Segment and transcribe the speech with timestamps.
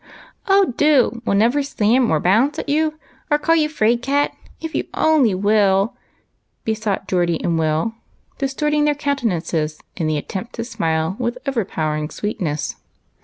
[0.01, 1.09] WHICH f 289" Oh, do!
[1.13, 2.97] we '11 never slam, or bounce at you
[3.29, 5.93] or call you' fraid cat,' if you only will,"
[6.65, 7.93] besought Geordie and Will,
[8.39, 12.77] distorting their countenances in the attempt to smile with overpowering sweetness.